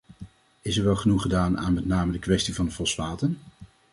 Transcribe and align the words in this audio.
Is 0.61 0.77
er 0.77 0.83
wel 0.83 0.95
genoeg 0.95 1.21
gedaan 1.21 1.59
aan 1.59 1.73
met 1.73 1.85
name 1.85 2.11
de 2.11 2.19
kwestie 2.19 2.55
van 2.55 2.65
de 2.65 2.71
fosfaten? 2.71 3.39